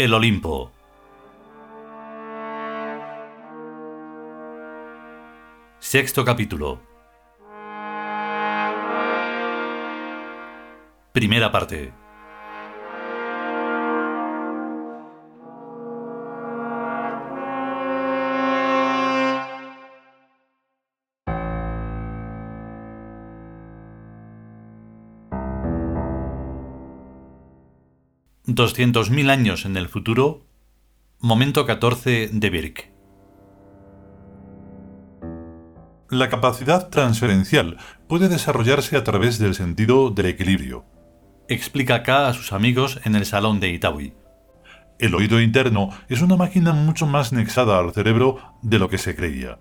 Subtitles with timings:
[0.00, 0.72] El Olimpo.
[5.78, 6.80] Sexto capítulo.
[11.12, 11.92] Primera parte.
[28.60, 30.44] Doscientos mil años en el futuro.
[31.18, 32.92] Momento 14 de Birk.
[36.10, 40.84] La capacidad transferencial puede desarrollarse a través del sentido del equilibrio.
[41.48, 44.12] Explica K a sus amigos en el salón de Itaúi.
[44.98, 49.16] El oído interno es una máquina mucho más nexada al cerebro de lo que se
[49.16, 49.58] creía.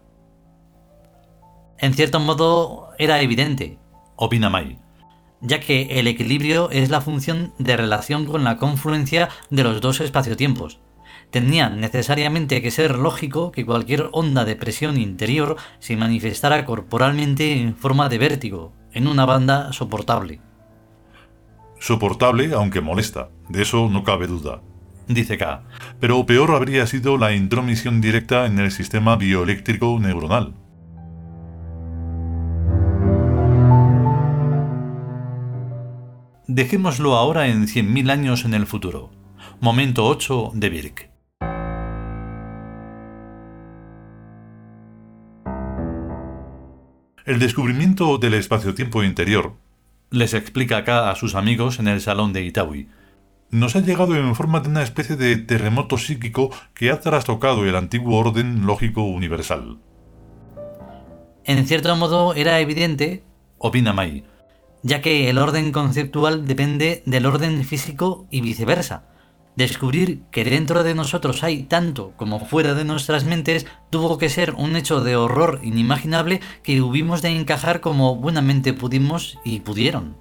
[1.77, 3.80] En cierto modo era evidente,
[4.17, 4.77] Opina Mai.
[5.42, 10.00] Ya que el equilibrio es la función de relación con la confluencia de los dos
[10.02, 10.80] espaciotiempos.
[11.32, 17.76] Tenía necesariamente que ser lógico que cualquier onda de presión interior se manifestara corporalmente en
[17.76, 20.42] forma de vértigo, en una banda soportable.
[21.80, 24.62] Soportable aunque molesta, de eso no cabe duda.
[25.08, 25.64] Dice K.
[26.00, 30.54] Pero peor habría sido la intromisión directa en el sistema bioeléctrico neuronal.
[36.59, 39.11] Dejémoslo ahora en 100.000 años en el futuro.
[39.61, 41.09] Momento 8 de Birk.
[47.25, 49.53] El descubrimiento del espacio-tiempo interior,
[50.09, 52.89] les explica acá a sus amigos en el salón de Itaúi,
[53.52, 57.77] nos ha llegado en forma de una especie de terremoto psíquico que ha trastocado el
[57.77, 59.77] antiguo orden lógico universal.
[61.45, 63.23] En cierto modo era evidente,
[63.59, 64.26] Opina Mai.
[64.84, 69.06] Ya que el orden conceptual depende del orden físico y viceversa.
[69.56, 74.54] Descubrir que dentro de nosotros hay tanto como fuera de nuestras mentes tuvo que ser
[74.54, 80.16] un hecho de horror inimaginable que hubimos de encajar como buenamente pudimos y pudieron.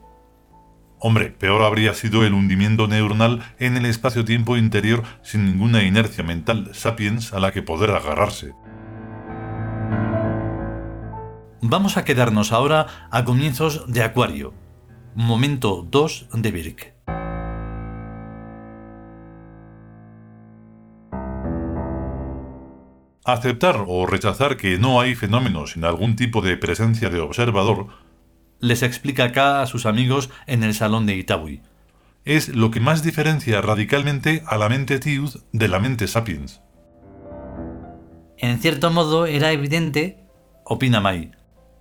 [0.98, 6.70] Hombre, peor habría sido el hundimiento neuronal en el espacio-tiempo interior sin ninguna inercia mental
[6.72, 8.54] sapiens a la que poder agarrarse.
[11.60, 14.54] Vamos a quedarnos ahora a comienzos de Acuario.
[15.16, 16.94] Momento 2 de Birk.
[23.24, 27.88] Aceptar o rechazar que no hay fenómenos sin algún tipo de presencia de observador,
[28.60, 31.62] les explica acá a sus amigos en el salón de Itaúi,
[32.24, 36.62] es lo que más diferencia radicalmente a la mente Tiud de la mente Sapiens.
[38.36, 40.24] En cierto modo era evidente,
[40.64, 41.37] Opina Mai.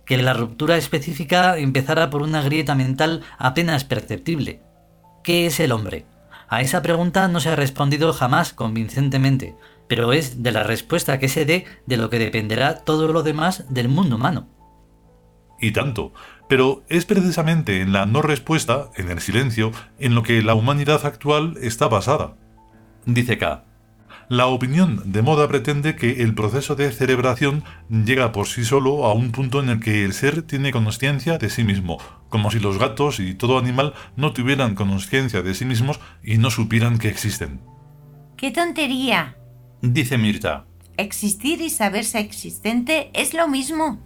[0.08, 4.62] Que la ruptura específica empezara por una grieta mental apenas perceptible.
[5.22, 6.06] ¿Qué es el hombre?
[6.48, 9.54] A esa pregunta no se ha respondido jamás convincentemente,
[9.86, 13.66] pero es de la respuesta que se dé de lo que dependerá todo lo demás
[13.68, 14.48] del mundo humano.
[15.60, 16.14] Y tanto.
[16.48, 21.04] Pero es precisamente en la no respuesta, en el silencio, en lo que la humanidad
[21.04, 22.34] actual está basada.
[23.04, 23.67] Dice K.
[24.28, 29.14] La opinión de moda pretende que el proceso de cerebración llega por sí solo a
[29.14, 31.96] un punto en el que el ser tiene conciencia de sí mismo,
[32.28, 36.50] como si los gatos y todo animal no tuvieran conciencia de sí mismos y no
[36.50, 37.60] supieran que existen.
[38.36, 39.38] ¡Qué tontería!
[39.80, 40.66] Dice Mirta.
[40.98, 43.98] Existir y saberse existente es lo mismo.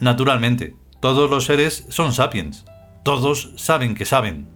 [0.00, 2.64] Naturalmente, todos los seres son sapiens.
[3.04, 4.48] Todos saben que saben.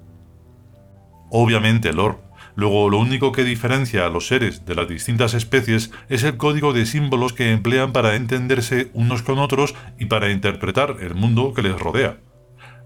[1.31, 2.30] Obviamente, Lord.
[2.61, 6.75] Luego, lo único que diferencia a los seres de las distintas especies es el código
[6.75, 11.63] de símbolos que emplean para entenderse unos con otros y para interpretar el mundo que
[11.63, 12.19] les rodea.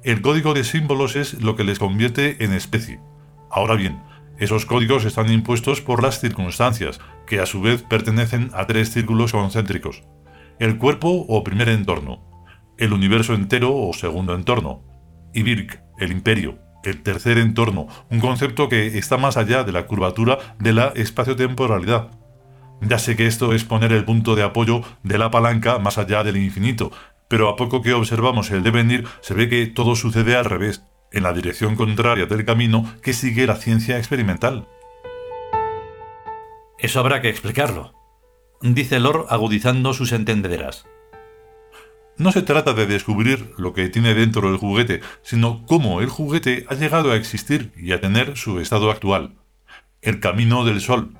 [0.05, 3.01] El código de símbolos es lo que les convierte en especie.
[3.51, 4.01] Ahora bien,
[4.39, 9.33] esos códigos están impuestos por las circunstancias, que a su vez pertenecen a tres círculos
[9.33, 10.05] concéntricos.
[10.61, 12.23] El cuerpo o primer entorno,
[12.79, 14.85] el universo entero o segundo entorno,
[15.35, 19.87] y Birk, el imperio, el tercer entorno, un concepto que está más allá de la
[19.87, 22.11] curvatura de la espaciotemporalidad.
[22.81, 26.23] Ya sé que esto es poner el punto de apoyo de la palanca más allá
[26.25, 26.93] del infinito,
[27.29, 31.23] pero a poco que observamos el devenir se ve que todo sucede al revés, en
[31.23, 34.69] la dirección contraria del camino que sigue la ciencia experimental.
[36.79, 37.95] Eso habrá que explicarlo,
[38.61, 40.87] dice Lord agudizando sus entendederas.
[42.17, 46.65] No se trata de descubrir lo que tiene dentro el juguete, sino cómo el juguete
[46.69, 49.35] ha llegado a existir y a tener su estado actual.
[50.01, 51.17] El camino del sol.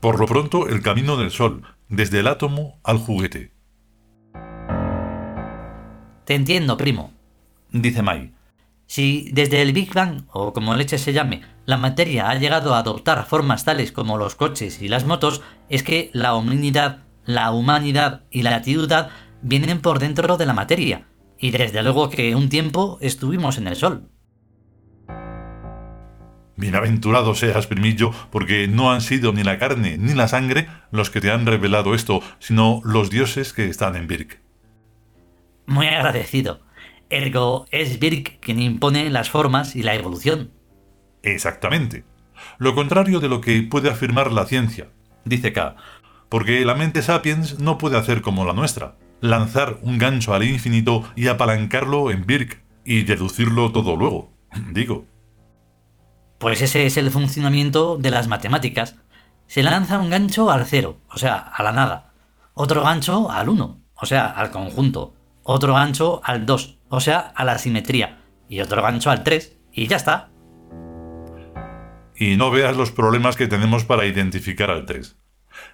[0.00, 3.52] Por lo pronto, el camino del sol, desde el átomo al juguete.
[6.24, 7.12] Te entiendo, primo.
[7.70, 8.32] Dice Mai.
[8.86, 12.78] Si desde el Big Bang, o como leche se llame, la materia ha llegado a
[12.78, 18.22] adoptar formas tales como los coches y las motos, es que la humanidad, la humanidad
[18.30, 19.10] y la actividad
[19.44, 21.06] vienen por dentro de la materia,
[21.38, 24.08] y desde luego que un tiempo estuvimos en el Sol.
[26.56, 31.20] Bienaventurado seas, primillo, porque no han sido ni la carne ni la sangre los que
[31.20, 34.40] te han revelado esto, sino los dioses que están en Birk.
[35.66, 36.60] Muy agradecido.
[37.10, 40.52] Ergo es Birk quien impone las formas y la evolución.
[41.22, 42.04] Exactamente.
[42.58, 44.88] Lo contrario de lo que puede afirmar la ciencia,
[45.24, 45.76] dice K,
[46.28, 51.04] porque la mente sapiens no puede hacer como la nuestra, lanzar un gancho al infinito
[51.16, 54.30] y apalancarlo en Birk y deducirlo todo luego.
[54.72, 55.06] Digo.
[56.38, 58.96] Pues ese es el funcionamiento de las matemáticas.
[59.46, 62.12] Se lanza un gancho al cero, o sea, a la nada.
[62.52, 65.14] Otro gancho al uno, o sea, al conjunto.
[65.42, 68.20] Otro gancho al 2, o sea, a la simetría.
[68.48, 70.30] Y otro gancho al 3, y ya está.
[72.16, 75.16] Y no veas los problemas que tenemos para identificar al 3.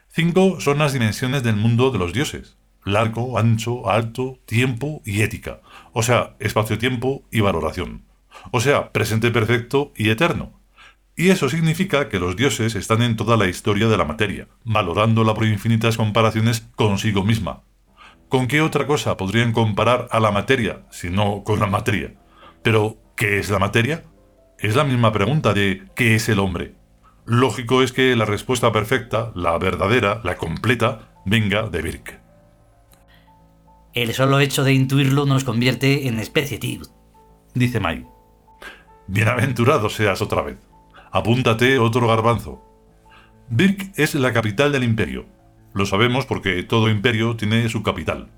[0.08, 2.59] 5 son las dimensiones del mundo de los dioses.
[2.84, 5.60] Largo, ancho, alto, tiempo y ética.
[5.92, 8.04] O sea, espacio-tiempo y valoración.
[8.52, 10.60] O sea, presente perfecto y eterno.
[11.16, 15.34] Y eso significa que los dioses están en toda la historia de la materia, valorándola
[15.34, 17.62] por infinitas comparaciones consigo misma.
[18.28, 22.14] ¿Con qué otra cosa podrían comparar a la materia si no con la materia?
[22.62, 24.04] Pero, ¿qué es la materia?
[24.58, 26.74] Es la misma pregunta de ¿qué es el hombre?
[27.26, 32.19] Lógico es que la respuesta perfecta, la verdadera, la completa, venga de Birk.
[33.92, 36.82] El solo hecho de intuirlo nos convierte en especie, tío,
[37.54, 38.06] dice Mai.
[39.06, 40.58] Bienaventurado seas otra vez.
[41.10, 42.62] Apúntate otro garbanzo.
[43.48, 45.26] Birk es la capital del imperio.
[45.74, 48.30] Lo sabemos porque todo imperio tiene su capital.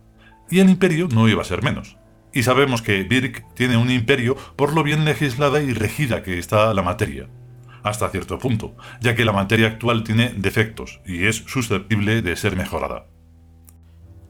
[0.50, 1.96] Y el imperio no iba a ser menos
[2.32, 6.72] y sabemos que Birk tiene un imperio por lo bien legislada y regida que está
[6.74, 7.28] la materia.
[7.82, 12.56] Hasta cierto punto, ya que la materia actual tiene defectos y es susceptible de ser
[12.56, 13.06] mejorada.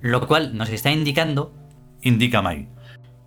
[0.02, 1.54] Lo cual nos está indicando,
[2.02, 2.68] indica Mai,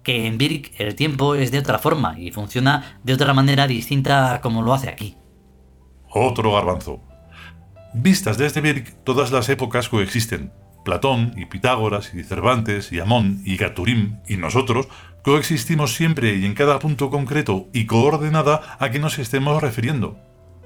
[0.03, 4.35] que en Birk el tiempo es de otra forma y funciona de otra manera distinta
[4.35, 5.15] a como lo hace aquí.
[6.09, 7.01] Otro garbanzo.
[7.93, 10.51] Vistas desde Birk, todas las épocas coexisten,
[10.83, 14.89] Platón y Pitágoras y Cervantes y Amón y Gaturim y nosotros
[15.23, 20.19] coexistimos siempre y en cada punto concreto y coordenada a que nos estemos refiriendo.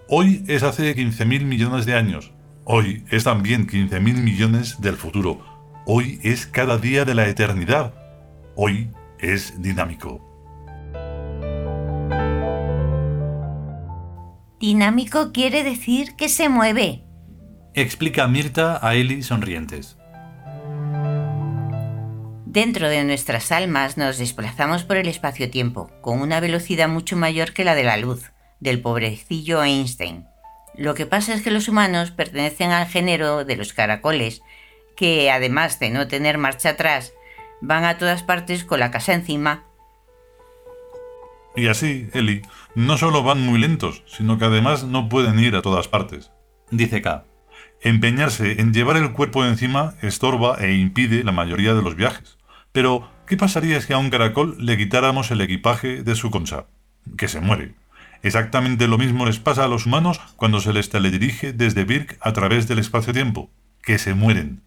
[0.08, 2.32] Hoy es hace 15.000 millones de años.
[2.66, 5.49] Hoy es también 15.000 millones del futuro.
[5.92, 7.96] Hoy es cada día de la eternidad.
[8.56, 10.24] Hoy es dinámico.
[14.60, 17.02] Dinámico quiere decir que se mueve.
[17.74, 19.98] Explica Mirta a Eli sonrientes.
[22.46, 27.66] Dentro de nuestras almas nos desplazamos por el espacio-tiempo, con una velocidad mucho mayor que
[27.66, 30.28] la de la luz, del pobrecillo Einstein.
[30.76, 34.44] Lo que pasa es que los humanos pertenecen al género de los caracoles,
[35.00, 37.14] que además de no tener marcha atrás,
[37.62, 39.64] van a todas partes con la casa encima.
[41.56, 42.42] Y así, Eli,
[42.76, 46.32] no solo van muy lentos, sino que además no pueden ir a todas partes.
[46.70, 47.24] Dice K.
[47.82, 52.38] Empeñarse en llevar el cuerpo encima estorba e impide la mayoría de los viajes.
[52.74, 56.66] Pero, ¿qué pasaría si a un caracol le quitáramos el equipaje de su concha?
[57.18, 57.74] Que se muere.
[58.22, 62.34] Exactamente lo mismo les pasa a los humanos cuando se les teledirige desde Birk a
[62.34, 63.50] través del espacio-tiempo.
[63.82, 64.62] Que se mueren.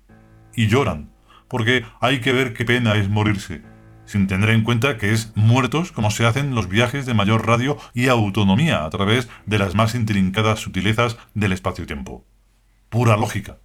[0.55, 1.11] Y lloran.
[1.49, 3.63] Porque hay que ver qué pena es morirse.
[4.05, 7.79] Sin tener en cuenta que es muertos como se hacen los viajes de mayor radio
[7.95, 12.25] y autonomía a través de las más intrincadas sutilezas del espacio-tiempo.
[12.89, 13.59] Pura lógica.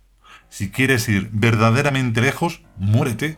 [0.50, 3.38] Si quieres ir verdaderamente lejos, muérete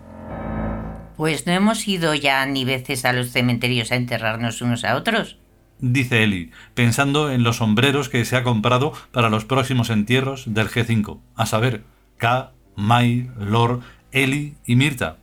[1.20, 5.38] pues no hemos ido ya ni veces a los cementerios a enterrarnos unos a otros.
[5.80, 10.70] Dice Eli, pensando en los sombreros que se ha comprado para los próximos entierros del
[10.70, 11.84] G5, a saber,
[12.16, 13.82] K, Mai, Lor,
[14.12, 15.18] Eli y Mirta.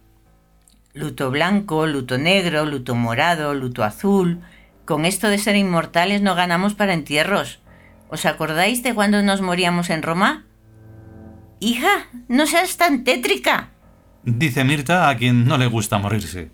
[0.95, 4.41] Luto blanco, luto negro, luto morado, luto azul.
[4.85, 7.61] Con esto de ser inmortales no ganamos para entierros.
[8.09, 10.45] ¿Os acordáis de cuando nos moríamos en Roma?
[11.59, 13.71] Hija, no seas tan tétrica
[14.27, 16.51] dice Mirta a quien no le gusta morirse.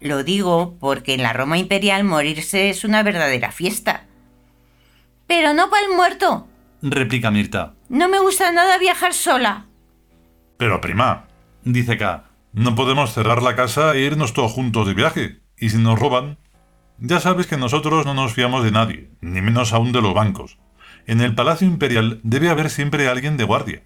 [0.00, 4.04] Lo digo porque en la Roma imperial morirse es una verdadera fiesta.
[5.26, 6.46] Pero no para el muerto,
[6.82, 7.74] replica Mirta.
[7.88, 9.66] No me gusta nada viajar sola.
[10.56, 11.26] Pero prima,
[11.64, 15.40] dice K, no podemos cerrar la casa e irnos todos juntos de viaje.
[15.58, 16.38] ¿Y si nos roban?
[16.98, 20.58] Ya sabes que nosotros no nos fiamos de nadie, ni menos aún de los bancos.
[21.06, 23.82] En el Palacio Imperial debe haber siempre alguien de guardia.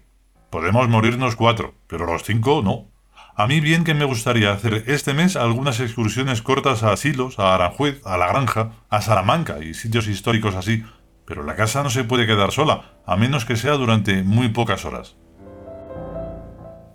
[0.51, 2.91] Podemos morirnos cuatro, pero los cinco no.
[3.35, 7.55] A mí bien que me gustaría hacer este mes algunas excursiones cortas a Asilos, a
[7.55, 10.83] Aranjuez, a La Granja, a Salamanca y sitios históricos así,
[11.25, 14.85] pero la casa no se puede quedar sola, a menos que sea durante muy pocas
[14.85, 15.15] horas.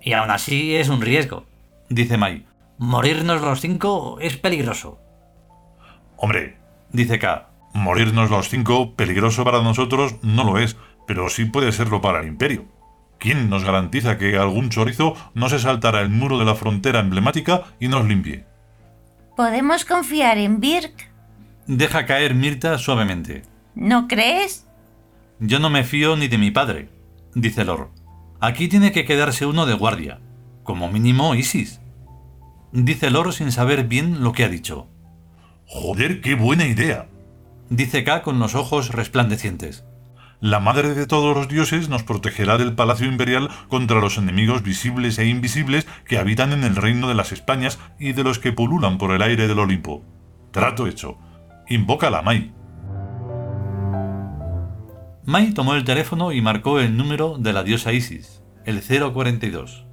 [0.04, 1.46] Y aún así es un riesgo,
[1.88, 2.44] dice Mai.
[2.76, 5.00] Morirnos los cinco es peligroso.
[6.18, 6.58] Hombre,
[6.92, 12.02] dice K, morirnos los cinco, peligroso para nosotros, no lo es, pero sí puede serlo
[12.02, 12.66] para el imperio.
[13.18, 17.64] ¿Quién nos garantiza que algún chorizo no se saltará el muro de la frontera emblemática
[17.80, 18.44] y nos limpie?
[19.36, 21.10] ¿Podemos confiar en Birk?
[21.66, 23.42] Deja caer Mirta suavemente.
[23.74, 24.66] ¿No crees?
[25.40, 26.90] Yo no me fío ni de mi padre,
[27.34, 28.03] dice Lor.
[28.46, 30.20] Aquí tiene que quedarse uno de guardia.
[30.64, 31.80] Como mínimo Isis.
[32.72, 34.86] Dice Lor sin saber bien lo que ha dicho.
[35.64, 37.08] Joder, qué buena idea.
[37.70, 39.86] Dice K con los ojos resplandecientes.
[40.40, 45.18] La madre de todos los dioses nos protegerá del palacio imperial contra los enemigos visibles
[45.18, 48.98] e invisibles que habitan en el reino de las Españas y de los que pululan
[48.98, 50.04] por el aire del Olimpo.
[50.50, 51.16] Trato hecho.
[51.70, 52.52] Invoca a la Mai.
[55.26, 59.86] Mai tomó el teléfono y marcó el número de la diosa Isis, el 042.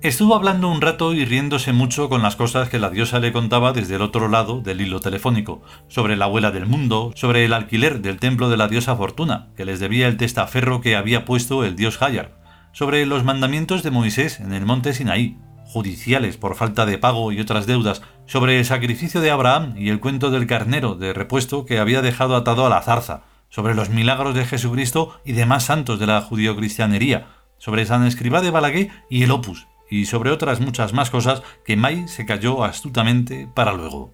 [0.00, 3.72] Estuvo hablando un rato y riéndose mucho con las cosas que la diosa le contaba
[3.72, 8.00] desde el otro lado del hilo telefónico, sobre la abuela del mundo, sobre el alquiler
[8.00, 11.74] del templo de la diosa Fortuna, que les debía el testaferro que había puesto el
[11.74, 12.38] dios Hayar,
[12.70, 17.40] sobre los mandamientos de Moisés en el monte Sinaí, judiciales por falta de pago y
[17.40, 21.78] otras deudas, sobre el sacrificio de Abraham y el cuento del carnero de repuesto que
[21.78, 26.06] había dejado atado a la zarza, sobre los milagros de Jesucristo y demás santos de
[26.06, 27.28] la judio-cristianería,
[27.58, 31.76] sobre San Escribá de Balaguer y el Opus, y sobre otras muchas más cosas que
[31.76, 34.12] Mai se cayó astutamente para luego.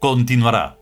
[0.00, 0.77] Continuará.